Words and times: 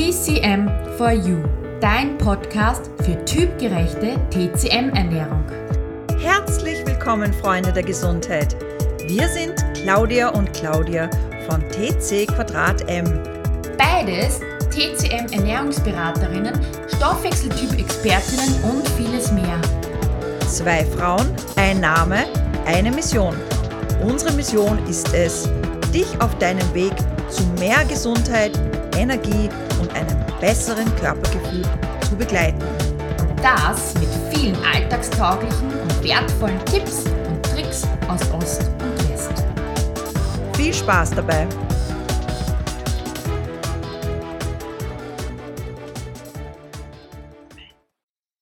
TCM 0.00 0.66
for 0.96 1.12
You, 1.12 1.44
dein 1.78 2.16
Podcast 2.16 2.90
für 3.04 3.22
typgerechte 3.26 4.18
TCM-Ernährung. 4.30 5.44
Herzlich 6.18 6.86
willkommen, 6.86 7.34
Freunde 7.34 7.70
der 7.70 7.82
Gesundheit. 7.82 8.56
Wir 9.06 9.28
sind 9.28 9.62
Claudia 9.74 10.30
und 10.30 10.54
Claudia 10.54 11.10
von 11.46 11.60
TC 11.68 12.26
Quadrat 12.28 12.88
M. 12.88 13.04
Beides 13.76 14.40
TCM-Ernährungsberaterinnen, 14.70 16.58
Stoffwechseltyp-Expertinnen 16.96 18.54
und 18.72 18.88
vieles 18.96 19.30
mehr. 19.32 19.60
Zwei 20.48 20.82
Frauen, 20.96 21.30
ein 21.56 21.78
Name, 21.78 22.24
eine 22.64 22.90
Mission. 22.90 23.36
Unsere 24.02 24.32
Mission 24.32 24.78
ist 24.88 25.12
es, 25.12 25.50
dich 25.92 26.08
auf 26.22 26.38
deinem 26.38 26.72
Weg 26.72 26.94
zu 27.28 27.42
mehr 27.58 27.84
Gesundheit, 27.84 28.58
Energie 28.96 29.50
und 29.80 29.92
einem 29.94 30.26
besseren 30.40 30.94
Körpergefühl 30.96 31.64
zu 32.06 32.16
begleiten. 32.16 32.62
Das 33.42 33.94
mit 33.94 34.08
vielen 34.32 34.56
alltagstauglichen 34.64 35.72
und 35.80 36.04
wertvollen 36.04 36.64
Tipps 36.66 37.04
und 37.06 37.42
Tricks 37.42 37.86
aus 38.08 38.30
Ost 38.32 38.68
und 38.80 39.10
West. 39.10 39.32
Viel 40.56 40.74
Spaß 40.74 41.12
dabei! 41.12 41.48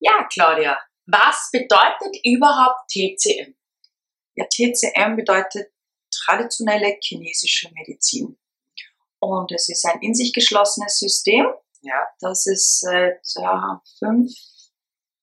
Ja, 0.01 0.27
Claudia, 0.33 0.79
was 1.07 1.51
bedeutet 1.53 2.17
überhaupt 2.25 2.91
TCM? 2.91 3.55
Ja, 4.35 4.45
TCM 4.47 5.17
bedeutet 5.17 5.73
traditionelle 6.11 6.97
chinesische 7.01 7.71
Medizin. 7.73 8.39
Und 9.21 9.53
es 9.53 9.69
ist 9.69 9.85
ein 9.85 10.01
in 10.01 10.15
sich 10.15 10.33
geschlossenes 10.33 10.99
System, 10.99 11.47
ja, 11.83 12.07
das 12.21 12.47
es 12.47 12.81
seit 12.81 13.21
ja, 13.37 13.83
fünf, 13.99 14.33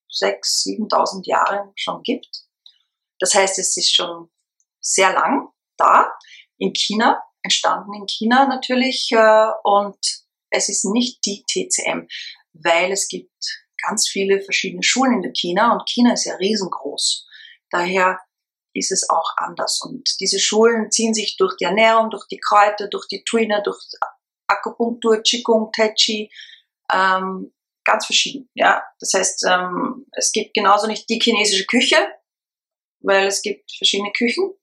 sechs, 0.09 0.63
7.000 0.65 1.27
Jahren 1.27 1.71
schon 1.75 2.01
gibt. 2.03 2.45
Das 3.19 3.33
heißt, 3.33 3.59
es 3.59 3.75
ist 3.77 3.93
schon 3.93 4.29
sehr 4.81 5.13
lang 5.13 5.49
da, 5.77 6.11
in 6.57 6.73
China, 6.73 7.21
entstanden 7.43 7.93
in 7.93 8.07
China 8.07 8.47
natürlich. 8.47 9.09
Äh, 9.11 9.47
und 9.63 9.97
es 10.49 10.69
ist 10.69 10.85
nicht 10.85 11.25
die 11.25 11.43
TCM, 11.43 12.07
weil 12.53 12.91
es 12.91 13.07
gibt 13.07 13.31
ganz 13.85 14.07
viele 14.07 14.41
verschiedene 14.41 14.83
Schulen 14.83 15.23
in 15.23 15.33
China 15.33 15.73
und 15.73 15.87
China 15.87 16.13
ist 16.13 16.25
ja 16.25 16.35
riesengroß. 16.35 17.27
Daher 17.69 18.19
ist 18.75 18.91
es 18.91 19.09
auch 19.09 19.33
anders. 19.37 19.81
Und 19.81 20.09
diese 20.19 20.39
Schulen 20.39 20.91
ziehen 20.91 21.13
sich 21.13 21.37
durch 21.37 21.55
die 21.57 21.65
Ernährung, 21.65 22.09
durch 22.09 22.27
die 22.27 22.39
Kräuter, 22.39 22.87
durch 22.87 23.07
die 23.07 23.23
Tuina, 23.23 23.61
durch 23.61 23.77
Akupunktur, 24.47 25.21
Qigong, 25.21 25.71
Tai 25.71 25.93
Chi, 25.93 26.29
ähm, 26.93 27.53
ganz 27.83 28.05
verschieden. 28.05 28.49
Ja, 28.53 28.83
das 28.99 29.13
heißt, 29.13 29.45
ähm, 29.49 30.05
es 30.11 30.31
gibt 30.31 30.53
genauso 30.53 30.87
nicht 30.87 31.09
die 31.09 31.19
chinesische 31.19 31.65
Küche, 31.65 31.97
weil 32.99 33.27
es 33.27 33.41
gibt 33.41 33.71
verschiedene 33.77 34.11
Küchen. 34.11 34.53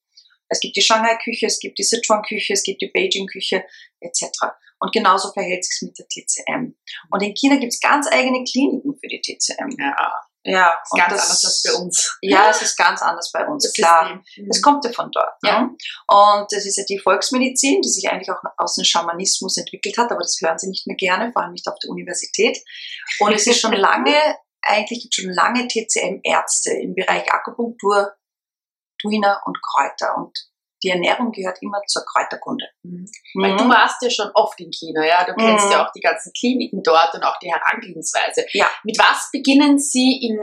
Es 0.48 0.60
gibt 0.60 0.76
die 0.76 0.82
Shanghai-Küche, 0.82 1.46
es 1.46 1.58
gibt 1.58 1.78
die 1.78 1.84
Sichuan-Küche, 1.84 2.52
es 2.52 2.62
gibt 2.62 2.82
die 2.82 2.90
Beijing-Küche 2.92 3.64
etc. 4.00 4.24
Und 4.78 4.92
genauso 4.92 5.32
verhält 5.32 5.64
sich 5.64 5.80
mit 5.82 5.98
der 5.98 6.06
TCM. 6.08 6.76
Und 7.10 7.22
in 7.22 7.34
China 7.34 7.56
gibt 7.56 7.72
es 7.72 7.80
ganz 7.80 8.06
eigene 8.08 8.44
Kliniken 8.44 8.94
für 8.98 9.08
die 9.08 9.20
TCM. 9.20 9.70
Ja. 9.78 10.22
Ja, 10.44 10.80
ist 10.82 10.98
ganz 10.98 11.12
das, 11.12 11.22
anders 11.22 11.44
als 11.44 11.62
bei 11.62 11.82
uns. 11.82 12.18
Ja, 12.20 12.50
es 12.50 12.62
ist 12.62 12.76
ganz 12.76 13.00
anders 13.00 13.30
bei 13.32 13.46
uns, 13.46 13.64
das 13.64 13.74
klar. 13.74 14.22
Es 14.50 14.60
kommt 14.60 14.84
ja 14.84 14.92
von 14.92 15.10
dort. 15.12 15.34
Ja. 15.44 15.62
Ne? 15.62 15.68
Und 16.08 16.46
das 16.50 16.66
ist 16.66 16.76
ja 16.76 16.84
die 16.88 16.98
Volksmedizin, 16.98 17.80
die 17.80 17.88
sich 17.88 18.10
eigentlich 18.10 18.30
auch 18.30 18.42
aus 18.56 18.74
dem 18.74 18.84
Schamanismus 18.84 19.56
entwickelt 19.56 19.96
hat, 19.98 20.10
aber 20.10 20.20
das 20.20 20.38
hören 20.40 20.58
Sie 20.58 20.68
nicht 20.68 20.86
mehr 20.86 20.96
gerne, 20.96 21.32
vor 21.32 21.42
allem 21.42 21.52
nicht 21.52 21.68
auf 21.68 21.78
der 21.78 21.90
Universität. 21.90 22.58
Und 23.20 23.32
es 23.32 23.46
ist 23.46 23.60
schon 23.60 23.72
lange, 23.72 24.16
eigentlich 24.62 25.02
gibt 25.02 25.14
schon 25.14 25.30
lange 25.30 25.68
TCM-Ärzte 25.68 26.72
im 26.72 26.94
Bereich 26.94 27.32
Akupunktur, 27.32 28.12
Tuina 29.00 29.42
und 29.44 29.58
Kräuter. 29.62 30.16
Und 30.16 30.36
die 30.82 30.90
Ernährung 30.90 31.32
gehört 31.32 31.58
immer 31.60 31.80
zur 31.86 32.02
Kräuterkunde. 32.04 32.66
Mhm. 32.82 33.06
Weil 33.34 33.56
du 33.56 33.68
warst 33.68 34.02
ja 34.02 34.10
schon 34.10 34.30
oft 34.34 34.58
in 34.60 34.70
China, 34.70 35.04
ja. 35.06 35.24
Du 35.24 35.34
kennst 35.34 35.70
ja 35.70 35.86
auch 35.86 35.92
die 35.92 36.00
ganzen 36.00 36.32
Kliniken 36.32 36.82
dort 36.82 37.14
und 37.14 37.22
auch 37.22 37.38
die 37.38 37.52
Herangehensweise. 37.52 38.46
Ja. 38.52 38.66
Mit 38.84 38.98
was 38.98 39.30
beginnen 39.32 39.78
Sie 39.78 40.20
in 40.26 40.38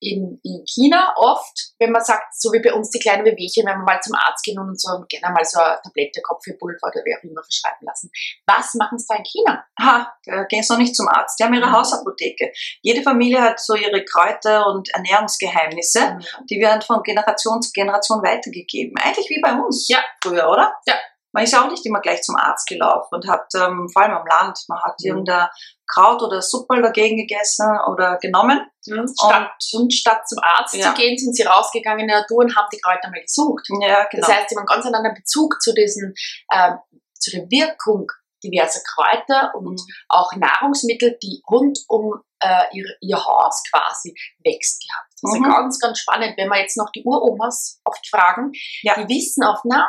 in, 0.00 0.40
in 0.42 0.64
China 0.66 1.12
oft, 1.16 1.74
wenn 1.78 1.92
man 1.92 2.02
sagt, 2.02 2.34
so 2.34 2.52
wie 2.52 2.60
bei 2.60 2.72
uns 2.72 2.90
die 2.90 2.98
kleinen 2.98 3.24
Wehwehchen, 3.24 3.66
wenn 3.66 3.78
wir 3.78 3.84
mal 3.84 4.00
zum 4.00 4.14
Arzt 4.14 4.42
gehen 4.44 4.58
und 4.58 4.80
so 4.80 4.88
gerne 5.08 5.32
mal 5.34 5.44
so 5.44 5.60
eine 5.60 5.78
Tablette, 5.82 6.20
Kopfhörpulver 6.22 6.86
oder 6.88 7.02
wie 7.04 7.14
auch 7.16 7.22
immer 7.22 7.42
verschreiben 7.42 7.86
lassen. 7.86 8.10
Was 8.46 8.74
machen 8.74 8.98
sie 8.98 9.06
da 9.08 9.16
in 9.16 9.24
China? 9.24 9.64
Ha, 9.80 10.12
da 10.24 10.44
gehen 10.44 10.62
sie 10.62 10.72
noch 10.72 10.80
nicht 10.80 10.96
zum 10.96 11.08
Arzt. 11.08 11.38
Die 11.38 11.44
haben 11.44 11.54
ihre 11.54 11.66
Mhm. 11.66 11.72
Hausapotheke. 11.72 12.52
Jede 12.82 13.02
Familie 13.02 13.40
hat 13.42 13.60
so 13.60 13.74
ihre 13.74 14.04
Kräuter 14.04 14.66
und 14.66 14.88
Ernährungsgeheimnisse. 14.94 16.00
Mhm. 16.14 16.46
Die 16.48 16.60
werden 16.60 16.82
von 16.82 17.02
Generation 17.02 17.60
zu 17.62 17.70
Generation 17.72 18.22
weitergegeben. 18.22 18.94
Eigentlich 19.02 19.28
wie 19.28 19.40
bei 19.40 19.52
uns 19.54 19.86
Ja. 19.88 19.98
früher, 20.22 20.48
oder? 20.48 20.74
Ja. 20.86 20.94
Man 21.32 21.44
ist 21.44 21.52
ja 21.52 21.64
auch 21.64 21.70
nicht 21.70 21.84
immer 21.86 22.00
gleich 22.00 22.22
zum 22.22 22.36
Arzt 22.36 22.66
gelaufen 22.68 23.08
und 23.14 23.28
hat, 23.28 23.46
ähm, 23.54 23.88
vor 23.92 24.02
allem 24.02 24.14
am 24.16 24.26
Land, 24.26 24.58
man 24.68 24.80
hat 24.82 24.94
Mhm. 25.00 25.06
irgendein 25.08 25.48
Kraut 25.86 26.22
oder 26.22 26.40
Suppe 26.42 26.80
dagegen 26.82 27.16
gegessen 27.16 27.66
oder 27.90 28.18
genommen. 28.18 28.60
Statt, 28.84 29.50
und 29.74 29.92
statt 29.92 30.26
zum 30.28 30.38
Arzt 30.42 30.74
Ja. 30.74 30.88
zu 30.88 30.94
gehen, 31.00 31.16
sind 31.18 31.34
sie 31.36 31.42
rausgegangen 31.42 32.00
in 32.00 32.08
die 32.08 32.14
Natur 32.14 32.38
und 32.38 32.56
haben 32.56 32.68
die 32.72 32.80
Kräuter 32.80 33.10
mal 33.10 33.20
gesucht. 33.20 33.66
Ja, 33.80 34.04
genau. 34.10 34.26
Das 34.26 34.36
heißt, 34.36 34.48
sie 34.48 34.56
haben 34.56 34.60
einen 34.60 34.66
ganz 34.66 34.86
anderen 34.86 35.14
Bezug 35.14 35.60
zu 35.60 35.72
diesen, 35.74 36.14
ähm, 36.52 36.78
zu 37.14 37.30
der 37.32 37.50
Wirkung 37.50 38.06
diverser 38.42 38.80
Kräuter 38.94 39.52
und 39.54 39.74
Mhm. 39.80 39.86
auch 40.08 40.32
Nahrungsmittel, 40.34 41.18
die 41.22 41.42
rund 41.50 41.78
um 41.88 42.20
äh, 42.42 42.64
ihr, 42.72 42.86
ihr 43.02 43.22
Haus 43.22 43.62
quasi 43.70 44.14
wächst 44.42 44.82
gehabt. 44.82 45.12
Das 45.20 45.34
ist 45.34 45.38
Mhm. 45.40 45.44
ja 45.44 45.56
ganz, 45.60 45.78
ganz 45.78 45.98
spannend, 45.98 46.38
wenn 46.38 46.48
wir 46.48 46.58
jetzt 46.58 46.78
noch 46.78 46.88
die 46.90 47.04
Uromas 47.04 47.82
oft 47.84 48.08
fragen, 48.08 48.52
Ja. 48.82 48.94
die 48.94 49.14
wissen 49.14 49.44
oft, 49.44 49.62
na, 49.66 49.86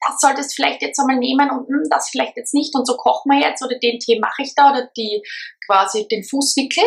das 0.00 0.20
solltest 0.20 0.54
vielleicht 0.54 0.82
jetzt 0.82 0.98
einmal 0.98 1.16
nehmen 1.16 1.50
und 1.50 1.68
hm, 1.68 1.82
das 1.90 2.08
vielleicht 2.10 2.36
jetzt 2.36 2.54
nicht 2.54 2.74
und 2.74 2.86
so 2.86 2.96
kochen 2.96 3.30
wir 3.30 3.40
jetzt 3.40 3.62
oder 3.62 3.78
den 3.78 3.98
Tee 3.98 4.18
mache 4.20 4.42
ich 4.42 4.54
da 4.54 4.70
oder 4.70 4.88
die 4.96 5.22
quasi 5.66 6.06
den 6.08 6.24
Fußwickel. 6.24 6.84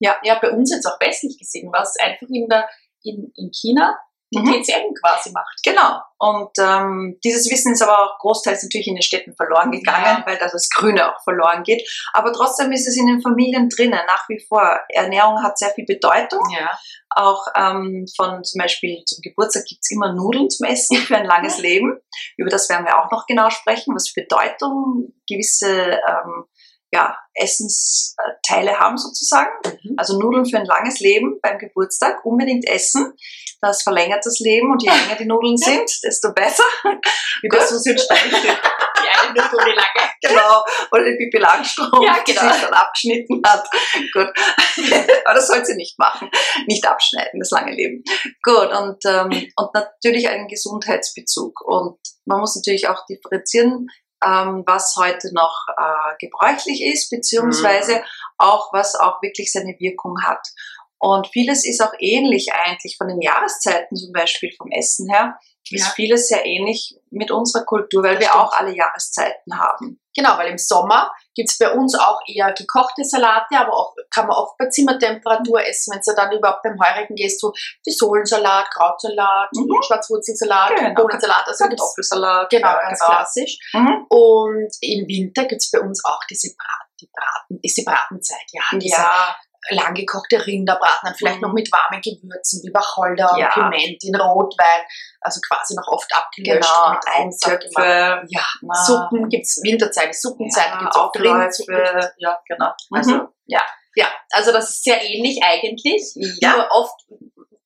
Ja. 0.00 0.16
ja, 0.22 0.38
bei 0.40 0.50
uns 0.50 0.72
jetzt 0.72 0.86
auch 0.86 1.00
westlich 1.00 1.38
gesehen, 1.38 1.70
was 1.72 1.96
einfach 1.96 2.26
in 2.28 2.48
der 2.48 2.68
in, 3.02 3.32
in 3.36 3.50
China 3.52 3.96
die 4.34 4.42
Mhm. 4.42 4.62
TCM 4.62 4.94
quasi 5.02 5.30
macht. 5.32 5.60
Genau. 5.62 6.00
Und 6.18 6.50
ähm, 6.58 7.18
dieses 7.22 7.50
Wissen 7.50 7.72
ist 7.72 7.82
aber 7.82 7.98
auch 7.98 8.18
großteils 8.18 8.62
natürlich 8.62 8.86
in 8.88 8.94
den 8.94 9.02
Städten 9.02 9.34
verloren 9.36 9.70
gegangen, 9.70 10.04
Ja. 10.20 10.22
weil 10.26 10.38
da 10.38 10.46
das 10.48 10.68
Grüne 10.70 11.08
auch 11.14 11.22
verloren 11.22 11.62
geht. 11.64 11.86
Aber 12.12 12.32
trotzdem 12.32 12.72
ist 12.72 12.86
es 12.88 12.96
in 12.96 13.06
den 13.06 13.20
Familien 13.20 13.68
drinnen, 13.68 14.00
nach 14.06 14.28
wie 14.28 14.44
vor. 14.48 14.80
Ernährung 14.88 15.42
hat 15.42 15.58
sehr 15.58 15.70
viel 15.70 15.84
Bedeutung. 15.86 16.40
Ja. 16.58 16.78
Auch 17.10 17.46
ähm, 17.56 18.06
von 18.16 18.42
zum 18.42 18.58
Beispiel 18.58 19.02
zum 19.06 19.20
Geburtstag 19.22 19.64
gibt's 19.68 19.90
immer 19.90 20.12
Nudeln 20.14 20.50
zum 20.50 20.66
Essen 20.66 20.96
für 20.96 21.16
ein 21.16 21.26
langes 21.26 21.58
Leben. 21.58 21.98
Über 22.36 22.50
das 22.50 22.68
werden 22.68 22.86
wir 22.86 22.98
auch 22.98 23.10
noch 23.10 23.26
genau 23.26 23.50
sprechen, 23.50 23.94
was 23.94 24.08
für 24.08 24.22
Bedeutung 24.22 25.12
gewisse 25.28 25.98
ähm, 26.08 26.44
ja, 26.94 27.16
Essensteile 27.34 28.78
haben 28.78 28.96
sozusagen. 28.96 29.50
Mhm. 29.64 29.94
Also 29.96 30.18
Nudeln 30.18 30.46
für 30.46 30.58
ein 30.58 30.64
langes 30.64 31.00
Leben 31.00 31.40
beim 31.42 31.58
Geburtstag 31.58 32.24
unbedingt 32.24 32.68
essen. 32.68 33.14
Das 33.60 33.82
verlängert 33.82 34.24
das 34.24 34.38
Leben 34.38 34.70
und 34.70 34.82
je 34.82 34.90
länger 34.90 35.16
die 35.16 35.24
Nudeln 35.24 35.56
sind, 35.56 35.90
desto 36.04 36.32
besser. 36.32 36.64
Wie 37.42 37.48
das 37.48 37.70
so 37.70 37.78
sind 37.78 37.98
Die 37.98 38.10
eine 38.10 39.30
Nudel, 39.30 39.64
die 39.64 39.72
lange. 39.72 40.10
Genau. 40.22 40.62
Oder 40.92 41.04
die 41.04 41.16
Pippi 41.16 41.38
Langstrumpf, 41.38 42.04
Ja, 42.04 42.22
die 42.26 42.32
genau. 42.32 42.52
sich 42.52 42.62
dann 42.62 42.74
abgeschnitten 42.74 43.42
hat. 43.44 43.68
Gut. 44.12 44.28
Aber 45.24 45.34
das 45.34 45.48
soll 45.48 45.64
sie 45.64 45.74
nicht 45.74 45.98
machen. 45.98 46.30
Nicht 46.66 46.86
abschneiden, 46.86 47.40
das 47.40 47.50
lange 47.50 47.72
Leben. 47.72 48.04
Gut. 48.42 48.70
Und, 48.70 48.98
ähm, 49.06 49.50
und 49.56 49.74
natürlich 49.74 50.28
einen 50.28 50.46
Gesundheitsbezug. 50.46 51.60
Und 51.66 51.98
man 52.26 52.40
muss 52.40 52.54
natürlich 52.54 52.88
auch 52.88 53.04
differenzieren, 53.06 53.88
ähm, 54.24 54.62
was 54.66 54.94
heute 54.96 55.32
noch 55.34 55.66
äh, 55.76 56.14
gebräuchlich 56.18 56.82
ist, 56.82 57.10
beziehungsweise 57.10 58.02
auch, 58.38 58.72
was 58.72 58.94
auch 58.94 59.20
wirklich 59.22 59.52
seine 59.52 59.76
Wirkung 59.78 60.16
hat. 60.24 60.46
Und 60.98 61.26
vieles 61.28 61.66
ist 61.66 61.82
auch 61.82 61.92
ähnlich 61.98 62.52
eigentlich 62.54 62.96
von 62.96 63.08
den 63.08 63.20
Jahreszeiten 63.20 63.94
zum 63.96 64.12
Beispiel 64.12 64.50
vom 64.56 64.70
Essen 64.70 65.08
her. 65.12 65.38
Ist 65.70 65.86
Ja. 65.86 65.92
vieles 65.94 66.28
sehr 66.28 66.44
ähnlich 66.46 66.96
mit 67.10 67.30
unserer 67.30 67.64
Kultur, 67.64 68.02
weil 68.02 68.14
Das 68.14 68.20
wir 68.20 68.28
stimmt. 68.28 68.42
auch 68.44 68.52
alle 68.58 68.74
Jahreszeiten 68.76 69.58
haben. 69.58 70.00
Genau, 70.16 70.38
weil 70.38 70.48
im 70.50 70.58
Sommer 70.58 71.12
gibt's 71.34 71.58
bei 71.58 71.70
uns 71.72 71.98
auch 71.98 72.20
eher 72.26 72.52
gekochte 72.52 73.02
Salate, 73.04 73.56
aber 73.58 73.72
auch, 73.76 73.94
kann 74.10 74.26
man 74.28 74.36
oft 74.36 74.56
bei 74.58 74.68
Zimmertemperatur 74.68 75.66
essen, 75.66 75.92
wenn 75.94 76.00
du 76.06 76.14
dann 76.14 76.32
überhaupt 76.32 76.62
beim 76.62 76.78
Heurigen 76.80 77.14
gehst, 77.16 77.40
so 77.40 77.52
die 77.84 77.90
Sohlensalat, 77.90 78.66
Krautsalat, 78.72 79.48
Mhm. 79.54 79.82
Schwarzwurzelsalat, 79.82 80.76
Genau. 80.76 80.94
Bohnensalat, 81.02 81.46
also 81.46 81.64
Kartoffelsalat. 81.64 82.50
Genau, 82.50 82.68
ja, 82.68 82.80
ganz 82.82 83.00
klassisch. 83.00 83.58
Mhm. 83.72 84.06
Und 84.08 84.72
im 84.80 85.08
Winter 85.08 85.44
gibt's 85.46 85.70
bei 85.70 85.80
uns 85.80 86.04
auch 86.04 86.20
diese 86.30 86.54
Brat, 86.56 86.88
die 87.00 87.10
Braten, 87.12 87.58
ist 87.62 87.76
die 87.76 87.84
Bratenzeit, 87.84 88.46
ja. 88.52 88.62
Diese 88.78 88.96
Ja, 88.96 89.36
lang 89.70 89.94
gekochte 89.94 90.44
Rinderbraten, 90.46 91.00
dann 91.04 91.14
vielleicht 91.14 91.36
Mhm. 91.36 91.48
noch 91.48 91.52
mit 91.54 91.70
warmen 91.72 92.00
Gewürzen 92.02 92.60
wie 92.62 92.72
Wacholder 92.74 93.34
Ja. 93.38 93.46
und 93.46 93.52
Piment 93.70 94.02
in 94.04 94.14
Rotwein, 94.16 94.82
also 95.20 95.40
quasi 95.48 95.74
noch 95.74 95.88
oft 95.88 96.10
abgelöscht. 96.14 96.60
Genau, 96.70 96.90
mit 96.90 97.06
Eintöpfe. 97.06 98.22
Ja, 98.28 98.44
na, 98.62 98.74
Suppen 98.84 99.28
gibt's 99.28 99.60
Winterzeit, 99.62 100.14
Suppenzeit, 100.14 100.66
ja, 100.72 100.78
gibt's 100.78 100.96
auch 100.96 101.12
drin. 101.12 101.48
ja, 102.18 102.38
genau. 102.46 102.72
Also, 102.90 103.14
Mhm. 103.14 103.28
ja. 103.46 103.62
Ja, 103.96 104.08
also 104.32 104.50
das 104.52 104.70
ist 104.70 104.82
sehr 104.84 105.00
ähnlich 105.02 105.40
eigentlich. 105.44 106.02
Ja. 106.40 106.56
Nur 106.56 106.68
oft, 106.72 107.00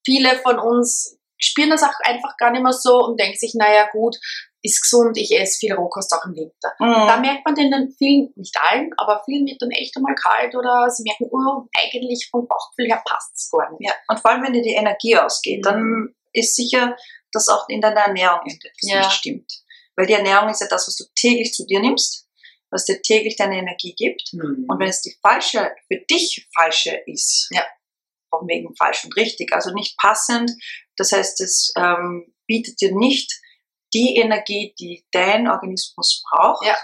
viele 0.04 0.36
von 0.40 0.58
uns 0.58 1.18
spüren 1.38 1.70
das 1.70 1.82
auch 1.82 1.98
einfach 2.02 2.36
gar 2.36 2.50
nicht 2.50 2.62
mehr 2.62 2.72
so 2.72 2.98
und 3.04 3.18
denken 3.20 3.36
sich, 3.38 3.54
naja 3.54 3.88
gut, 3.92 4.16
ist 4.62 4.82
gesund, 4.82 5.16
ich 5.16 5.30
esse 5.38 5.58
viel 5.58 5.72
Rohkost 5.72 6.12
auch 6.12 6.24
im 6.26 6.34
Winter. 6.34 6.72
Da 6.80 7.16
Mhm. 7.16 7.22
merkt 7.22 7.44
man 7.46 7.54
den 7.54 7.70
dann 7.70 7.90
vielen, 7.96 8.32
nicht 8.36 8.56
allen, 8.60 8.90
aber 8.96 9.22
vielen 9.24 9.46
wird 9.46 9.62
dann 9.62 9.70
echt 9.70 9.96
einmal 9.96 10.16
kalt 10.16 10.54
oder 10.56 10.90
sie 10.90 11.04
merken, 11.04 11.28
oh, 11.30 11.68
eigentlich 11.80 12.28
vom 12.30 12.46
Bauchgefühl 12.48 12.86
her 12.90 13.02
passt 13.06 13.34
es 13.36 13.48
gar 13.50 13.70
nicht. 13.70 13.88
Ja, 13.88 13.94
und 14.08 14.18
vor 14.20 14.32
allem, 14.32 14.42
wenn 14.42 14.52
dir 14.52 14.62
die 14.62 14.74
Energie 14.74 15.16
ausgeht, 15.16 15.58
Mhm. 15.60 15.62
dann 15.62 16.14
ist 16.32 16.56
sicher, 16.56 16.96
dass 17.32 17.48
auch 17.48 17.68
in 17.68 17.80
deiner 17.80 18.00
Ernährung 18.00 18.40
etwas 18.46 18.72
Ja. 18.82 18.98
nicht 18.98 19.12
stimmt. 19.12 19.52
Weil 19.96 20.06
die 20.06 20.14
Ernährung 20.14 20.48
ist 20.48 20.60
ja 20.60 20.66
das, 20.68 20.86
was 20.88 20.96
du 20.96 21.04
täglich 21.14 21.52
zu 21.52 21.64
dir 21.66 21.80
nimmst, 21.80 22.26
was 22.70 22.84
dir 22.84 23.00
täglich 23.00 23.36
deine 23.36 23.58
Energie 23.58 23.94
gibt. 23.96 24.30
Und 24.32 24.78
wenn 24.78 24.88
es 24.88 25.02
die 25.02 25.16
falsche, 25.22 25.72
für 25.86 25.98
dich 26.10 26.48
falsche 26.56 26.96
ist, 27.06 27.48
Ja. 27.52 27.62
von 28.30 28.46
wegen 28.46 28.74
falsch 28.76 29.04
und 29.04 29.16
richtig, 29.16 29.52
also 29.54 29.72
nicht 29.72 29.96
passend, 29.98 30.50
das 30.98 31.12
heißt, 31.12 31.40
es 31.40 31.72
ähm, 31.76 32.32
bietet 32.46 32.80
dir 32.80 32.94
nicht 32.94 33.32
die 33.94 34.16
Energie, 34.16 34.74
die 34.78 35.06
dein 35.12 35.48
Organismus 35.48 36.22
braucht, 36.30 36.66
Ja. 36.66 36.76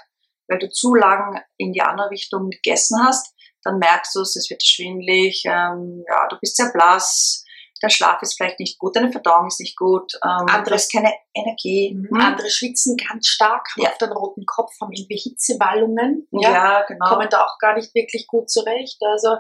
weil 0.49 0.59
du 0.59 0.71
zu 0.71 0.95
lang 0.95 1.41
in 1.59 1.73
die 1.73 1.83
andere 1.83 2.11
Richtung 2.11 2.51
gegessen 2.51 2.99
hast, 3.05 3.35
dann 3.63 3.79
merkst 3.79 4.15
du 4.15 4.21
es, 4.21 4.37
es 4.37 4.49
wird 4.51 4.63
schwindlig, 4.63 5.43
ähm, 5.47 6.05
ja, 6.09 6.27
du 6.29 6.37
bist 6.41 6.57
sehr 6.57 6.71
blass, 6.73 7.44
der 7.85 7.91
Schlaf 7.91 8.21
ist 8.23 8.37
vielleicht 8.37 8.59
nicht 8.61 8.79
gut, 8.79 8.97
deine 8.97 9.13
Verdauung 9.13 9.47
ist 9.47 9.61
nicht 9.61 9.77
gut, 9.77 10.15
ähm, 10.25 10.47
Andere- 10.49 10.75
hast 10.75 10.93
keine 10.93 11.13
Energie. 11.35 11.95
Mhm. 11.95 12.09
Hm? 12.09 12.21
Andere 12.21 12.51
schwitzen 12.51 12.97
ganz 12.97 13.27
stark, 13.27 13.67
haben 13.77 13.83
Ja. 13.85 13.91
oft 13.91 14.03
einen 14.03 14.13
roten 14.13 14.47
Kopf, 14.47 14.71
haben 14.81 14.93
irgendwie 14.93 15.17
Hitzewallungen. 15.19 16.27
Ja, 16.33 16.83
genau. 16.87 17.07
kommen 17.09 17.29
da 17.31 17.43
auch 17.45 17.59
gar 17.59 17.75
nicht 17.75 17.95
wirklich 17.95 18.27
gut 18.27 18.51
zurecht. 18.51 18.99
Also 19.13 19.37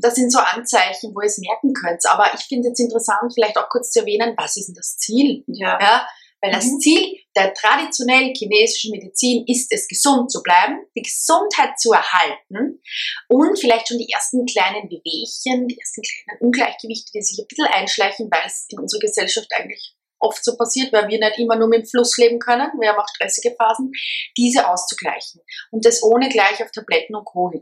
das 0.00 0.14
sind 0.14 0.32
so 0.32 0.38
Anzeichen, 0.38 1.12
wo 1.14 1.20
ihr 1.20 1.26
es 1.26 1.38
merken 1.38 1.72
könnt. 1.72 2.00
Aber 2.10 2.32
ich 2.34 2.42
finde 2.42 2.70
es 2.70 2.78
interessant, 2.78 3.32
vielleicht 3.34 3.56
auch 3.58 3.68
kurz 3.68 3.90
zu 3.90 4.00
erwähnen, 4.00 4.34
was 4.36 4.56
ist 4.56 4.66
denn 4.68 4.74
das 4.74 4.96
Ziel? 4.98 5.44
ja. 5.46 5.78
Ja, 5.80 6.06
weil 6.46 6.52
das 6.52 6.66
Mhm. 6.66 6.80
Ziel 6.80 7.18
der 7.36 7.52
traditionellen 7.52 8.32
chinesischen 8.34 8.92
Medizin 8.92 9.44
ist 9.46 9.72
es, 9.72 9.88
gesund 9.88 10.30
zu 10.30 10.42
bleiben, 10.42 10.86
die 10.96 11.02
Gesundheit 11.02 11.78
zu 11.78 11.92
erhalten 11.92 12.80
und 13.28 13.58
vielleicht 13.58 13.88
schon 13.88 13.98
die 13.98 14.10
ersten 14.10 14.46
kleinen 14.46 14.88
Bewegchen, 14.88 15.68
die 15.68 15.78
ersten 15.78 16.02
kleinen 16.02 16.40
Ungleichgewichte, 16.40 17.10
die 17.12 17.22
sich 17.22 17.38
ein 17.38 17.46
bisschen 17.48 17.66
einschleichen, 17.66 18.28
weil 18.30 18.46
es 18.46 18.66
in 18.68 18.78
unserer 18.78 19.00
Gesellschaft 19.00 19.48
eigentlich 19.52 19.94
oft 20.18 20.42
so 20.42 20.56
passiert, 20.56 20.92
weil 20.92 21.08
wir 21.08 21.18
nicht 21.18 21.38
immer 21.38 21.56
nur 21.56 21.68
mit 21.68 21.80
dem 21.80 21.86
Fluss 21.86 22.16
leben 22.16 22.38
können, 22.38 22.70
wir 22.80 22.88
haben 22.88 22.98
auch 22.98 23.08
stressige 23.14 23.54
Phasen, 23.54 23.92
diese 24.36 24.68
auszugleichen 24.68 25.42
und 25.72 25.84
das 25.84 26.02
ohne 26.02 26.28
gleich 26.28 26.62
auf 26.62 26.70
Tabletten 26.70 27.14
und 27.16 27.26
Co. 27.26 27.52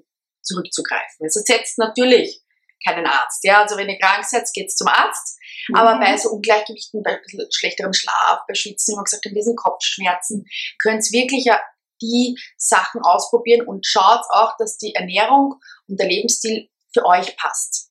zurückzugreifen. 0.42 1.26
Es 1.26 1.36
ersetzt 1.36 1.78
natürlich 1.78 2.43
keinen 2.86 3.06
Arzt. 3.06 3.40
Ja, 3.44 3.62
also 3.62 3.76
wenn 3.76 3.88
ihr 3.88 3.98
krank 3.98 4.24
seid, 4.24 4.48
geht's 4.52 4.76
zum 4.76 4.88
Arzt. 4.88 5.38
Aber 5.74 5.94
Mhm. 5.94 6.00
bei 6.00 6.16
so 6.16 6.30
Ungleichgewichten, 6.30 7.02
bei 7.02 7.20
schlechterem 7.50 7.92
Schlaf, 7.92 8.40
bei 8.46 8.54
Schwitzen, 8.54 8.94
wie 8.94 8.98
wir 8.98 9.04
gesagt 9.04 9.24
haben, 9.24 9.34
diesen 9.34 9.56
Kopfschmerzen, 9.56 10.44
könnt 10.82 11.04
ihr 11.10 11.22
wirklich 11.22 11.44
ja 11.44 11.60
die 12.02 12.36
Sachen 12.56 13.00
ausprobieren 13.02 13.66
und 13.66 13.86
schaut 13.86 14.24
auch, 14.30 14.56
dass 14.58 14.76
die 14.76 14.94
Ernährung 14.94 15.54
und 15.88 15.98
der 15.98 16.08
Lebensstil 16.08 16.68
für 16.92 17.04
euch 17.06 17.36
passt. 17.36 17.90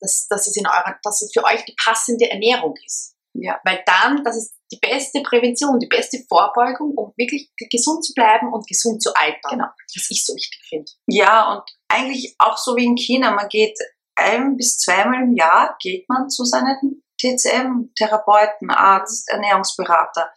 Dass, 0.00 0.26
dass, 0.28 0.46
es 0.46 0.56
in 0.56 0.66
eurer, 0.66 0.96
dass 1.02 1.22
es 1.22 1.30
für 1.32 1.44
euch 1.44 1.64
die 1.64 1.76
passende 1.82 2.28
Ernährung 2.30 2.74
ist. 2.84 3.14
Ja. 3.34 3.60
Weil 3.64 3.82
dann, 3.86 4.24
das 4.24 4.36
ist 4.36 4.54
die 4.72 4.78
beste 4.78 5.22
Prävention, 5.22 5.78
die 5.78 5.86
beste 5.86 6.18
Vorbeugung, 6.28 6.94
um 6.96 7.12
wirklich 7.16 7.50
gesund 7.70 8.04
zu 8.04 8.12
bleiben 8.14 8.52
und 8.52 8.66
gesund 8.66 9.02
zu 9.02 9.14
altern. 9.14 9.50
Genau. 9.50 9.66
Was 9.94 10.10
ich 10.10 10.24
so 10.24 10.34
wichtig 10.34 10.60
finde. 10.68 10.90
Ja, 11.06 11.52
und 11.52 11.62
eigentlich 11.88 12.34
auch 12.38 12.56
so 12.56 12.74
wie 12.76 12.86
in 12.86 12.96
China, 12.96 13.32
man 13.32 13.48
geht 13.48 13.78
ein 14.14 14.56
bis 14.56 14.78
zweimal 14.78 15.22
im 15.22 15.34
Jahr 15.34 15.76
geht 15.80 16.08
man 16.08 16.28
zu 16.28 16.44
seinen 16.44 17.02
TCM-Therapeuten, 17.20 18.70
Arzt, 18.70 19.28
Ernährungsberater. 19.30 20.30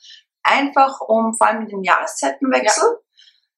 Einfach 0.44 1.01
um, 1.01 1.33
vor 1.33 1.48
allem 1.48 1.63
mit 1.63 1.72
dem 1.72 1.83
Jahreszeitenwechsel, 1.83 3.00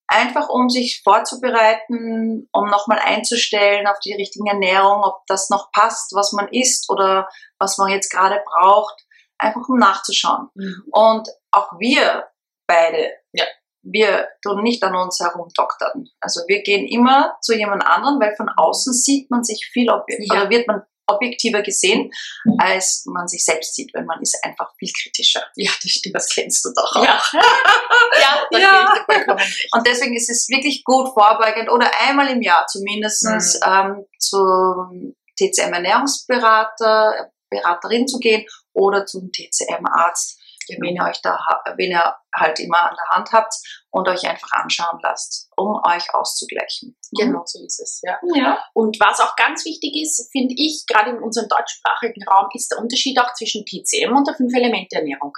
einfach 0.07 0.47
um 0.47 0.69
sich 0.69 1.01
vorzubereiten, 1.03 2.47
um 2.51 2.69
nochmal 2.69 2.99
einzustellen 2.99 3.87
auf 3.87 3.99
die 3.99 4.13
richtige 4.13 4.49
Ernährung, 4.49 5.03
ob 5.03 5.25
das 5.27 5.49
noch 5.49 5.71
passt, 5.71 6.13
was 6.15 6.31
man 6.31 6.47
isst 6.47 6.89
oder 6.89 7.27
was 7.59 7.77
man 7.77 7.89
jetzt 7.89 8.09
gerade 8.09 8.41
braucht, 8.45 9.05
einfach 9.37 9.67
um 9.67 9.77
nachzuschauen. 9.77 10.49
Und 10.91 11.27
auch 11.51 11.73
wir 11.79 12.27
beide, 12.67 13.11
Ja. 13.33 13.45
Wir 13.89 14.27
tun 14.43 14.63
nicht 14.63 14.83
an 14.83 14.95
uns 14.95 15.19
herumdoktern. 15.19 16.07
Also 16.19 16.41
wir 16.47 16.61
gehen 16.61 16.85
immer 16.87 17.37
zu 17.41 17.53
jemand 17.55 17.85
anderen, 17.85 18.19
weil 18.19 18.35
von 18.35 18.49
außen 18.49 18.93
sieht 18.93 19.31
man 19.31 19.43
sich 19.43 19.69
viel 19.71 19.89
objek 19.89 20.19
Ja. 20.21 20.41
oder 20.41 20.49
wird 20.49 20.67
man 20.67 20.81
objektiver 21.09 21.61
gesehen, 21.61 22.11
als 22.59 23.05
man 23.05 23.29
sich 23.29 23.45
selbst 23.45 23.75
sieht, 23.75 23.93
weil 23.93 24.03
man 24.03 24.21
ist 24.21 24.37
einfach 24.43 24.73
viel 24.77 24.91
kritischer. 24.91 25.41
Ja, 25.55 25.71
das 25.81 25.89
stimmt. 25.91 26.15
Das 26.15 26.27
kennst 26.27 26.65
du 26.65 26.69
doch 26.75 26.95
auch. 26.97 27.03
Ja, 27.05 27.21
ja 28.21 28.47
da 28.51 28.59
Ja. 28.59 29.05
vollkommen. 29.05 29.39
Und 29.71 29.87
deswegen 29.87 30.15
ist 30.17 30.29
es 30.29 30.49
wirklich 30.49 30.83
gut 30.83 31.07
vorbeugend 31.13 31.71
oder 31.71 31.89
einmal 32.09 32.27
im 32.27 32.41
Jahr 32.41 32.65
zumindest 32.67 33.23
Mhm. 33.25 33.71
ähm, 33.71 34.05
zum 34.19 35.15
TCM-Ernährungsberater, 35.39 37.31
Beraterin 37.49 38.07
zu 38.07 38.19
gehen 38.19 38.45
oder 38.73 39.05
zum 39.05 39.31
TCM-Arzt, 39.31 40.36
wen 40.79 40.95
ihr 40.95 41.03
euch 41.03 41.21
da, 41.21 41.37
wen 41.77 41.91
ihr 41.91 42.15
halt 42.35 42.59
immer 42.59 42.89
an 42.89 42.95
der 42.95 43.15
Hand 43.15 43.31
habt 43.31 43.53
und 43.91 44.07
euch 44.09 44.27
einfach 44.27 44.51
anschauen 44.51 44.99
lasst, 45.01 45.49
um 45.57 45.79
euch 45.87 46.13
auszugleichen. 46.13 46.97
Genau, 47.17 47.41
so 47.45 47.63
ist 47.63 47.79
es, 47.79 48.01
ja. 48.03 48.19
Ja. 48.35 48.63
Und 48.73 48.97
was 48.99 49.19
auch 49.21 49.35
ganz 49.35 49.63
wichtig 49.65 49.95
ist, 50.01 50.29
finde 50.31 50.53
ich, 50.57 50.85
gerade 50.87 51.11
in 51.11 51.19
unserem 51.23 51.47
deutschsprachigen 51.49 52.23
Raum, 52.27 52.47
ist 52.53 52.71
der 52.71 52.79
Unterschied 52.79 53.19
auch 53.19 53.33
zwischen 53.33 53.65
TCM 53.65 54.15
und 54.15 54.27
der 54.27 54.35
Fünf-Elemente-Ernährung. 54.35 55.33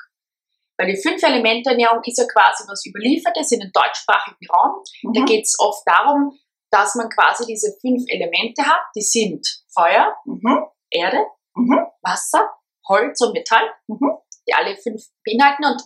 Weil 0.77 0.87
die 0.95 1.01
Fünf-Elemente-Ernährung 1.01 2.01
ist 2.05 2.17
ja 2.17 2.25
quasi 2.25 2.63
was 2.67 2.85
Überliefertes 2.85 3.51
in 3.51 3.59
den 3.59 3.71
deutschsprachigen 3.73 4.47
Raum. 4.49 4.81
Da 5.13 5.21
Mhm. 5.21 5.25
geht 5.25 5.43
es 5.45 5.55
oft 5.59 5.83
darum, 5.85 6.37
dass 6.71 6.95
man 6.95 7.09
quasi 7.09 7.45
diese 7.45 7.75
fünf 7.81 8.03
Elemente 8.07 8.63
hat. 8.65 8.81
Die 8.95 9.01
sind 9.01 9.45
Feuer, 9.73 10.15
Mhm. 10.25 10.65
Erde, 10.89 11.25
Mhm. 11.55 11.85
Wasser, 12.01 12.49
Holz 12.87 13.19
und 13.21 13.33
Metall, 13.33 13.69
Mhm. 13.87 14.17
Die 14.49 14.53
alle 14.53 14.75
fünf 14.77 15.03
beinhalten 15.25 15.65
und 15.65 15.81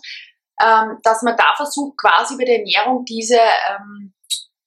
ähm, 0.62 0.98
dass 1.02 1.22
man 1.22 1.36
da 1.36 1.52
versucht, 1.56 1.98
quasi 1.98 2.36
bei 2.36 2.44
der 2.44 2.58
Ernährung 2.58 3.04
diese 3.04 3.38
ähm, 3.70 4.14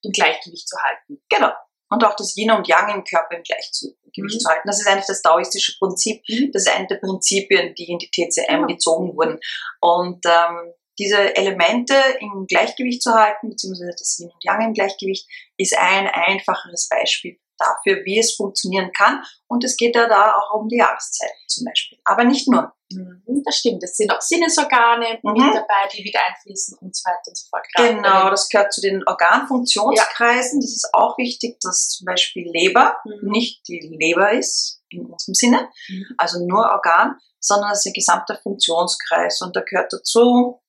im 0.04 0.12
Gleichgewicht 0.12 0.68
zu 0.68 0.78
halten. 0.78 1.22
Genau. 1.30 1.52
Und 1.90 2.04
auch 2.04 2.16
das 2.16 2.36
Yin 2.36 2.52
und 2.52 2.68
Yang 2.68 2.90
im 2.96 3.04
Körper 3.04 3.38
im 3.38 3.44
Gleichgewicht 3.44 3.96
Mhm. 4.18 4.40
zu 4.40 4.50
halten. 4.50 4.68
Das 4.68 4.80
ist 4.82 4.88
eigentlich 4.88 5.06
das 5.06 5.22
taoistische 5.22 5.78
Prinzip. 5.80 6.22
Mhm. 6.28 6.52
Das 6.52 6.64
ist 6.64 6.76
eine 6.76 6.88
der 6.88 6.98
Prinzipien, 6.98 7.74
die 7.76 7.86
in 7.90 7.98
die 8.00 8.10
TCM 8.10 8.62
Ja. 8.62 8.66
gezogen 8.66 9.16
wurden. 9.16 9.40
Und 9.80 10.26
ähm, 10.26 10.74
diese 11.00 11.36
Elemente 11.36 11.94
im 12.20 12.46
Gleichgewicht 12.48 13.04
zu 13.04 13.14
halten, 13.14 13.50
beziehungsweise 13.50 13.92
das 13.98 14.18
Yin 14.20 14.30
und 14.32 14.44
Yang 14.44 14.62
im 14.68 14.74
Gleichgewicht, 14.74 15.28
ist 15.58 15.78
ein 15.78 16.08
einfacheres 16.08 16.90
Beispiel 16.90 17.38
dafür, 17.58 18.04
wie 18.06 18.20
es 18.20 18.36
funktionieren 18.36 18.92
kann. 18.96 19.24
Und 19.48 19.64
es 19.64 19.76
geht 19.78 19.96
ja 19.96 20.08
da 20.08 20.34
auch 20.36 20.60
um 20.60 20.68
die 20.68 20.78
Jahreszeit 20.78 21.32
zum 21.48 21.66
Beispiel. 21.66 21.98
Aber 22.06 22.24
nicht 22.24 22.48
nur. 22.50 22.74
Mhm, 22.92 23.44
Das 23.46 23.58
stimmt. 23.58 23.84
Es 23.84 23.98
sind 23.98 24.12
auch 24.12 24.22
Sinnesorgane 24.22 25.20
Mhm. 25.22 25.34
mit 25.34 25.56
dabei, 25.56 25.88
die 25.94 26.04
mit 26.04 26.16
einfließen 26.16 26.78
und 26.80 26.96
so 26.96 27.04
weiter 27.10 27.22
und 27.28 27.38
so 27.38 27.48
fort. 27.50 27.66
Genau, 27.76 28.30
das 28.30 28.48
gehört 28.50 28.72
zu 28.74 28.80
den 28.82 29.04
Organfunktionskreisen. 29.08 30.62
Das 30.62 30.72
ist 30.72 30.90
auch 30.94 31.18
wichtig, 31.18 31.58
dass 31.62 31.90
zum 31.90 32.06
Beispiel 32.06 32.50
Leber 32.52 32.98
Mhm. 33.06 33.30
nicht 33.32 33.68
die 33.68 33.80
Leber 34.00 34.32
ist, 34.32 34.82
in 34.90 35.06
unserem 35.06 35.34
Sinne, 35.34 35.70
Mhm. 35.90 36.06
also 36.18 36.46
nur 36.46 36.70
Organ, 36.72 37.18
sondern 37.40 37.70
das 37.72 37.80
ist 37.86 37.88
ein 37.88 37.94
gesamter 37.94 38.38
Funktionskreis. 38.42 39.42
Und 39.42 39.56
da 39.56 39.62
gehört 39.62 39.92
dazu, 39.92 40.62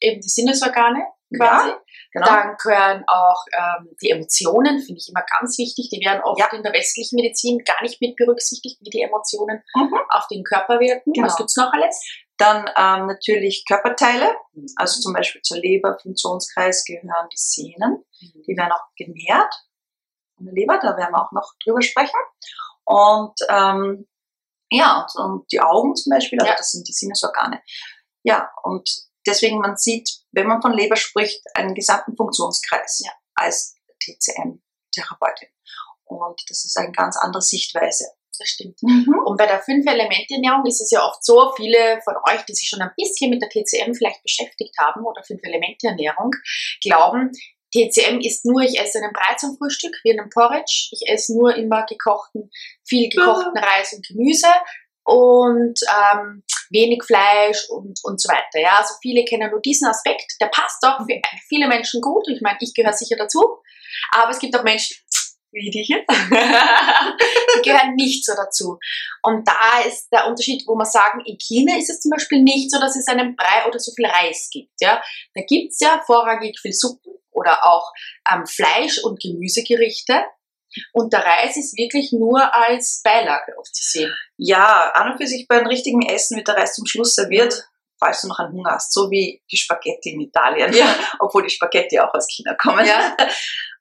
eben 0.00 0.20
die 0.20 0.28
Sinnesorgane 0.28 1.04
quasi. 1.36 1.68
ja, 1.70 1.80
genau, 2.18 2.26
Dann 2.26 2.56
gehören 2.62 3.04
auch 3.06 3.44
ähm, 3.52 3.88
die 4.02 4.10
Emotionen, 4.10 4.80
finde 4.80 4.98
ich 4.98 5.08
immer 5.08 5.24
ganz 5.38 5.58
wichtig. 5.58 5.88
Die 5.90 6.04
werden 6.04 6.22
oft 6.22 6.38
Ja. 6.40 6.48
in 6.52 6.62
der 6.62 6.72
westlichen 6.72 7.16
Medizin 7.16 7.58
gar 7.64 7.82
nicht 7.82 8.00
mit 8.00 8.16
berücksichtigt, 8.16 8.78
wie 8.80 8.90
die 8.90 9.02
Emotionen 9.02 9.62
Mhm. 9.74 9.94
auf 10.10 10.26
den 10.28 10.44
Körper 10.44 10.80
wirken. 10.80 11.12
Genau. 11.12 11.26
Was 11.26 11.36
gibt's 11.36 11.56
noch 11.56 11.72
alles? 11.72 12.00
Dann 12.36 12.70
ähm, 12.76 13.06
natürlich 13.06 13.64
Körperteile, 13.66 14.30
also 14.76 15.00
zum 15.00 15.12
Beispiel 15.12 15.42
zur 15.42 15.58
Leber-Funktionskreis 15.58 16.84
gehören 16.84 17.28
die 17.32 17.36
Sehnen. 17.36 18.04
Die 18.20 18.56
werden 18.56 18.70
auch 18.72 18.84
genährt 18.96 19.52
von 20.36 20.46
der 20.46 20.54
Leber, 20.54 20.78
da 20.80 20.96
werden 20.96 21.12
wir 21.12 21.20
auch 21.26 21.32
noch 21.32 21.52
drüber 21.64 21.82
sprechen. 21.82 22.18
Und 22.84 23.34
ähm, 23.48 24.06
ja, 24.70 25.04
und, 25.16 25.20
und 25.24 25.52
die 25.52 25.60
Augen 25.60 25.96
zum 25.96 26.10
Beispiel, 26.10 26.38
also 26.38 26.50
Ja. 26.50 26.56
das 26.56 26.70
sind 26.70 26.86
die 26.86 26.92
Sinnesorgane. 26.92 27.60
Ja, 28.22 28.50
und 28.62 28.88
deswegen 29.28 29.58
man 29.58 29.76
sieht, 29.76 30.08
wenn 30.32 30.46
man 30.46 30.62
von 30.62 30.72
Leber 30.72 30.96
spricht, 30.96 31.42
einen 31.54 31.74
gesamten 31.74 32.16
Funktionskreis 32.16 33.02
Ja. 33.04 33.12
als 33.34 33.76
TCM-Therapeutin. 34.00 35.48
Und 36.04 36.40
das 36.48 36.64
ist 36.64 36.76
eine 36.76 36.92
ganz 36.92 37.16
andere 37.16 37.42
Sichtweise. 37.42 38.06
Das 38.38 38.48
stimmt. 38.48 38.80
Mhm. 38.82 39.14
Und 39.26 39.36
bei 39.36 39.46
der 39.46 39.60
Fünf-Elemente-Ernährung 39.60 40.64
ist 40.64 40.80
es 40.80 40.90
ja 40.92 41.04
oft 41.04 41.24
so, 41.24 41.52
viele 41.56 42.00
von 42.04 42.14
euch, 42.30 42.44
die 42.44 42.54
sich 42.54 42.68
schon 42.68 42.80
ein 42.80 42.92
bisschen 42.96 43.30
mit 43.30 43.42
der 43.42 43.48
TCM 43.48 43.94
vielleicht 43.94 44.22
beschäftigt 44.22 44.74
haben 44.78 45.04
oder 45.04 45.22
Fünf-Elemente-Ernährung, 45.24 46.30
glauben, 46.80 47.32
TCM 47.72 48.20
ist 48.20 48.46
nur, 48.46 48.62
ich 48.62 48.78
esse 48.80 48.98
einen 48.98 49.12
Brei 49.12 49.34
zum 49.36 49.56
Frühstück, 49.58 49.94
wie 50.02 50.18
einen 50.18 50.30
Porridge. 50.30 50.88
Ich 50.92 51.02
esse 51.06 51.36
nur 51.36 51.54
immer 51.54 51.84
gekochten, 51.84 52.50
viel 52.86 53.10
gekochten 53.10 53.58
Reis 53.58 53.92
und 53.92 54.06
Gemüse 54.06 54.48
und 55.08 55.80
ähm, 55.88 56.42
wenig 56.68 57.02
Fleisch 57.02 57.66
und, 57.70 57.98
und 58.02 58.20
so 58.20 58.28
weiter. 58.28 58.60
Ja, 58.60 58.76
also 58.76 58.92
viele 59.00 59.24
kennen 59.24 59.50
nur 59.50 59.60
diesen 59.62 59.88
Aspekt. 59.88 60.34
Der 60.38 60.48
passt 60.48 60.84
auch 60.84 60.98
für 60.98 61.20
viele 61.48 61.66
Menschen 61.66 62.02
gut. 62.02 62.28
Ich 62.28 62.42
meine, 62.42 62.58
ich 62.60 62.74
gehöre 62.74 62.92
sicher 62.92 63.16
dazu. 63.16 63.40
Aber 64.12 64.30
es 64.30 64.38
gibt 64.38 64.54
auch 64.54 64.64
Menschen, 64.64 64.98
wie 65.50 65.70
die 65.70 65.82
hier, 65.82 66.04
die 66.10 67.62
gehören 67.62 67.94
nicht 67.94 68.22
so 68.22 68.34
dazu. 68.36 68.78
Und 69.22 69.48
da 69.48 69.88
ist 69.88 70.08
der 70.12 70.26
Unterschied, 70.26 70.64
wo 70.66 70.74
man 70.74 70.86
sagen, 70.86 71.22
in 71.24 71.38
China 71.38 71.78
ist 71.78 71.88
es 71.88 72.00
zum 72.00 72.10
Beispiel 72.10 72.42
nicht 72.42 72.70
so, 72.70 72.78
dass 72.78 72.94
es 72.94 73.08
einen 73.08 73.34
Brei 73.34 73.66
oder 73.66 73.78
so 73.78 73.90
viel 73.96 74.04
Reis 74.04 74.50
gibt. 74.52 74.74
Ja, 74.80 75.02
da 75.34 75.40
gibt's 75.48 75.80
ja 75.80 76.02
vorrangig 76.04 76.58
viel 76.60 76.74
Suppen 76.74 77.14
oder 77.30 77.64
auch 77.64 77.90
ähm, 78.30 78.44
Fleisch- 78.44 79.02
und 79.02 79.22
Gemüsegerichte. 79.22 80.22
Und 80.92 81.12
der 81.12 81.24
Reis 81.24 81.56
ist 81.56 81.76
wirklich 81.76 82.12
nur 82.12 82.54
als 82.54 83.00
Beilage 83.04 83.52
oft 83.58 83.74
zu 83.74 83.82
sehen. 83.82 84.14
Ja, 84.36 84.92
an 84.94 85.12
und 85.12 85.18
für 85.18 85.26
sich 85.26 85.46
bei 85.48 85.58
einem 85.58 85.66
richtigen 85.66 86.02
Essen 86.02 86.36
wird 86.36 86.48
der 86.48 86.56
Reis 86.56 86.74
zum 86.74 86.86
Schluss 86.86 87.14
serviert, 87.14 87.68
falls 87.98 88.22
du 88.22 88.28
noch 88.28 88.38
einen 88.38 88.52
Hunger 88.52 88.72
hast, 88.72 88.92
so 88.92 89.10
wie 89.10 89.42
die 89.50 89.56
Spaghetti 89.56 90.12
in 90.12 90.20
Italien, 90.20 90.72
ja. 90.72 90.94
obwohl 91.18 91.42
die 91.42 91.50
Spaghetti 91.50 91.98
auch 91.98 92.12
aus 92.14 92.28
China 92.28 92.54
kommen. 92.54 92.86
Ja. 92.86 93.16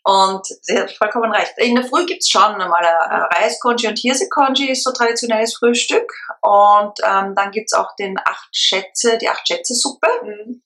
Und 0.03 0.47
sie 0.61 0.79
hat 0.79 0.89
vollkommen 0.91 1.33
recht. 1.33 1.53
In 1.57 1.75
der 1.75 1.83
Früh 1.83 2.05
gibt's 2.05 2.29
schon 2.29 2.41
einmal 2.41 2.81
Reiskonji 2.81 3.89
und 3.89 3.99
Hirsekonji, 3.99 4.71
ist 4.71 4.85
so 4.85 4.93
traditionelles 4.93 5.57
Frühstück. 5.57 6.09
Und 6.41 6.97
ähm, 7.03 7.35
dann 7.35 7.51
gibt's 7.51 7.73
auch 7.73 7.93
den 7.97 8.17
acht 8.17 8.47
Schätze, 8.53 9.17
die 9.17 9.27
acht 9.27 9.45
Schätze 9.45 9.73
Suppe, 9.73 10.07
mhm. 10.23 10.63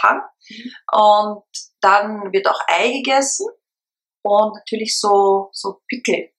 Tang. 0.00 0.22
Mhm. 0.48 0.72
Und 0.92 1.44
dann 1.80 2.32
wird 2.32 2.46
auch 2.46 2.60
Ei 2.68 2.92
gegessen 2.92 3.48
und 4.22 4.54
natürlich 4.54 4.98
so, 4.98 5.48
so 5.52 5.80
Pickel. 5.88 6.30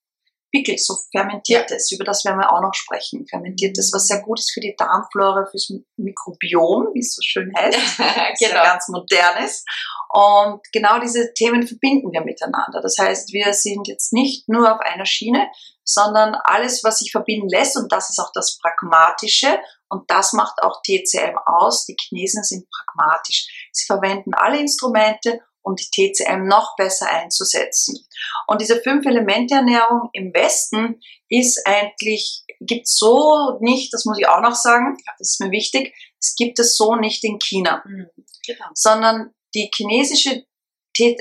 Pickel, 0.51 0.77
so 0.77 0.95
fermentiertes, 1.11 1.91
über 1.93 2.03
das 2.03 2.25
werden 2.25 2.39
wir 2.39 2.51
auch 2.51 2.61
noch 2.61 2.73
sprechen. 2.73 3.25
Fermentiertes, 3.25 3.91
was 3.93 4.07
sehr 4.07 4.21
gut 4.21 4.39
ist 4.39 4.51
für 4.51 4.59
die 4.59 4.75
Darmflora, 4.77 5.45
fürs 5.49 5.71
Mikrobiom, 5.95 6.89
wie 6.93 6.99
es 6.99 7.15
so 7.15 7.21
schön 7.23 7.53
heißt. 7.57 7.97
genau. 8.39 8.61
Ganz 8.61 8.89
modernes. 8.89 9.63
Und 10.09 10.61
genau 10.73 10.99
diese 10.99 11.33
Themen 11.33 11.65
verbinden 11.65 12.11
wir 12.11 12.21
miteinander. 12.21 12.81
Das 12.81 12.97
heißt, 12.99 13.31
wir 13.31 13.53
sind 13.53 13.87
jetzt 13.87 14.11
nicht 14.11 14.49
nur 14.49 14.73
auf 14.73 14.81
einer 14.81 15.05
Schiene, 15.05 15.47
sondern 15.85 16.35
alles, 16.43 16.83
was 16.83 16.99
sich 16.99 17.11
verbinden 17.11 17.47
lässt, 17.47 17.77
und 17.77 17.91
das 17.91 18.09
ist 18.09 18.19
auch 18.19 18.31
das 18.33 18.57
Pragmatische, 18.57 19.57
und 19.89 20.09
das 20.09 20.33
macht 20.33 20.61
auch 20.61 20.81
TCM 20.83 21.37
aus. 21.45 21.85
Die 21.85 21.97
Chinesen 21.99 22.43
sind 22.43 22.65
pragmatisch. 22.69 23.69
Sie 23.73 23.85
verwenden 23.85 24.33
alle 24.33 24.59
Instrumente 24.59 25.41
um 25.63 25.75
die 25.75 25.89
TCM 25.89 26.47
noch 26.47 26.75
besser 26.75 27.09
einzusetzen. 27.09 28.05
Und 28.47 28.61
diese 28.61 28.81
Fünf-Elemente-Ernährung 28.81 30.09
im 30.13 30.33
Westen 30.33 31.01
ist 31.29 31.65
eigentlich, 31.65 32.43
gibt 32.59 32.87
so 32.87 33.57
nicht, 33.61 33.93
das 33.93 34.05
muss 34.05 34.19
ich 34.19 34.27
auch 34.27 34.41
noch 34.41 34.55
sagen, 34.55 34.97
das 35.17 35.31
ist 35.31 35.41
mir 35.41 35.51
wichtig, 35.51 35.93
es 36.19 36.35
gibt 36.35 36.59
es 36.59 36.75
so 36.75 36.95
nicht 36.95 37.23
in 37.23 37.39
China, 37.39 37.83
mhm, 37.85 38.07
genau. 38.45 38.65
sondern 38.73 39.33
die 39.55 39.69
chinesische, 39.73 40.45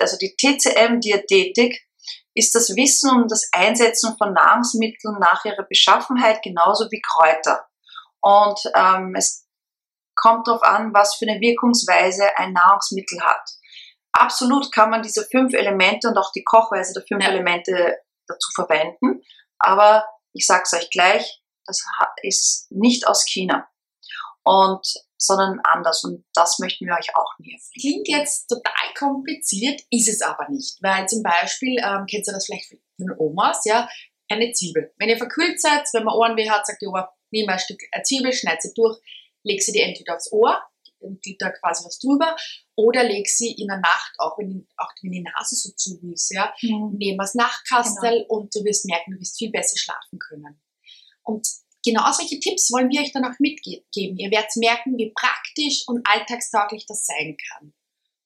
also 0.00 0.16
die 0.18 0.34
TCM-Diätetik 0.36 1.80
ist 2.34 2.54
das 2.54 2.76
Wissen 2.76 3.10
um 3.10 3.28
das 3.28 3.48
Einsetzen 3.52 4.16
von 4.16 4.32
Nahrungsmitteln 4.32 5.18
nach 5.18 5.44
ihrer 5.44 5.64
Beschaffenheit 5.68 6.42
genauso 6.42 6.86
wie 6.90 7.00
Kräuter. 7.00 7.66
Und 8.20 8.60
ähm, 8.74 9.14
es 9.16 9.46
kommt 10.14 10.46
darauf 10.46 10.62
an, 10.62 10.92
was 10.92 11.16
für 11.16 11.26
eine 11.26 11.40
Wirkungsweise 11.40 12.36
ein 12.36 12.52
Nahrungsmittel 12.52 13.20
hat 13.20 13.42
absolut 14.12 14.72
kann 14.72 14.90
man 14.90 15.02
diese 15.02 15.26
fünf 15.30 15.54
Elemente 15.54 16.08
und 16.08 16.18
auch 16.18 16.32
die 16.32 16.44
Kochweise 16.44 16.92
der 16.94 17.04
fünf 17.06 17.24
ja. 17.24 17.30
Elemente 17.30 17.98
dazu 18.26 18.50
verwenden. 18.54 19.22
Aber 19.58 20.06
ich 20.32 20.46
sage 20.46 20.62
es 20.64 20.72
euch 20.72 20.90
gleich, 20.90 21.42
das 21.66 21.84
ist 22.22 22.66
nicht 22.70 23.06
aus 23.06 23.24
China. 23.24 23.68
Und 24.42 24.86
sondern 25.20 25.60
anders. 25.64 26.02
Und 26.02 26.24
das 26.34 26.58
möchten 26.58 26.86
wir 26.86 26.94
euch 26.94 27.14
auch 27.14 27.38
näher 27.38 27.58
Klingt 27.78 28.08
jetzt 28.08 28.46
total 28.48 28.94
kompliziert, 28.98 29.82
ist 29.90 30.08
es 30.08 30.22
aber 30.22 30.48
nicht. 30.48 30.78
Weil 30.80 31.06
zum 31.06 31.22
Beispiel, 31.22 31.76
ähm, 31.78 32.06
kennt 32.06 32.26
ihr 32.26 32.32
das 32.32 32.46
vielleicht 32.46 32.68
von 32.68 33.14
Omas, 33.18 33.64
ja, 33.64 33.88
eine 34.28 34.52
Zwiebel. 34.52 34.92
Wenn 34.96 35.10
ihr 35.10 35.18
verkühlt 35.18 35.60
seid, 35.60 35.86
wenn 35.92 36.04
man 36.04 36.14
Ohrenweh 36.14 36.48
hat, 36.48 36.66
sagt 36.66 36.80
die 36.80 36.86
Oma, 36.86 37.12
nimm 37.30 37.48
ein 37.48 37.58
Stück 37.58 37.80
Zwiebel, 38.04 38.32
schneid 38.32 38.62
sie 38.62 38.72
durch, 38.74 38.98
leg 39.42 39.62
sie 39.62 39.72
dir 39.72 39.84
entweder 39.84 40.14
aufs 40.14 40.32
Ohr 40.32 40.60
geht 41.22 41.40
da 41.40 41.50
quasi 41.50 41.84
was 41.84 41.98
drüber. 41.98 42.36
Oder 42.76 43.04
leg 43.04 43.28
sie 43.28 43.52
in 43.52 43.68
der 43.68 43.78
Nacht, 43.78 44.12
auch 44.18 44.38
wenn, 44.38 44.66
auch 44.76 44.90
wenn 45.02 45.12
die 45.12 45.22
Nase 45.22 45.56
so 45.56 45.70
zu 45.74 45.98
ist, 46.12 46.32
ja, 46.32 46.52
mhm. 46.62 46.96
nehmen 46.96 47.18
das 47.18 47.34
Nachtkastel 47.34 48.22
genau. 48.22 48.26
und 48.28 48.54
du 48.54 48.64
wirst 48.64 48.86
merken, 48.86 49.12
du 49.12 49.20
wirst 49.20 49.38
viel 49.38 49.50
besser 49.50 49.76
schlafen 49.76 50.18
können. 50.18 50.60
Und 51.22 51.46
genau 51.84 52.10
solche 52.12 52.40
Tipps 52.40 52.70
wollen 52.72 52.90
wir 52.90 53.02
euch 53.02 53.12
dann 53.12 53.24
auch 53.24 53.38
mitgeben. 53.38 54.16
Ihr 54.16 54.30
werdet 54.30 54.56
merken, 54.56 54.96
wie 54.96 55.12
praktisch 55.14 55.84
und 55.86 56.06
alltagstauglich 56.06 56.86
das 56.86 57.04
sein 57.04 57.36
kann. 57.50 57.72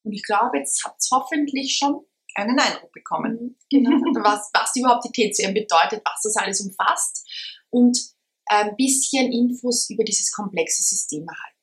Und 0.03 0.13
ich 0.13 0.23
glaube, 0.23 0.59
jetzt 0.59 0.85
habt 0.85 1.01
ihr 1.03 1.17
hoffentlich 1.17 1.77
schon 1.77 2.05
einen 2.35 2.59
Eindruck 2.59 2.93
bekommen, 2.93 3.33
mhm. 3.33 3.57
genau. 3.71 3.91
was, 4.25 4.51
was 4.53 4.77
überhaupt 4.77 5.05
die 5.05 5.31
TCM 5.31 5.55
bedeutet, 5.55 6.03
was 6.05 6.23
das 6.23 6.37
alles 6.37 6.61
umfasst 6.61 7.27
und 7.71 7.99
ein 8.47 8.77
bisschen 8.77 9.33
Infos 9.33 9.89
über 9.89 10.05
dieses 10.05 10.31
komplexe 10.33 10.83
System 10.83 11.27
erhalten. 11.27 11.54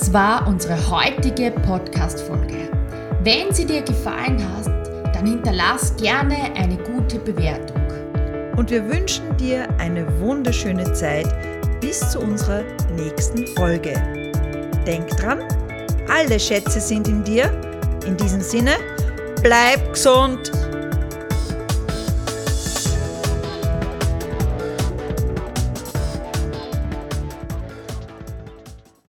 Das 0.00 0.10
war 0.10 0.48
unsere 0.48 0.74
heutige 0.90 1.50
Podcast-Folge. 1.50 2.70
Wenn 3.22 3.52
sie 3.52 3.66
dir 3.66 3.82
gefallen 3.82 4.42
hat, 4.42 4.66
dann 5.14 5.26
hinterlass 5.26 5.94
gerne 5.96 6.34
eine 6.56 6.78
gute 6.78 7.18
Bewertung. 7.18 7.82
Und 8.56 8.70
wir 8.70 8.88
wünschen 8.88 9.36
dir 9.36 9.68
eine 9.78 10.06
wunderschöne 10.18 10.90
Zeit 10.94 11.28
bis 11.82 12.00
zu 12.10 12.20
unserer 12.20 12.62
nächsten 12.96 13.46
Folge. 13.48 13.92
Denk 14.86 15.08
dran, 15.18 15.40
alle 16.08 16.40
Schätze 16.40 16.80
sind 16.80 17.06
in 17.06 17.22
dir. 17.22 17.50
In 18.06 18.16
diesem 18.16 18.40
Sinne, 18.40 18.76
bleib 19.42 19.92
gesund! 19.92 20.50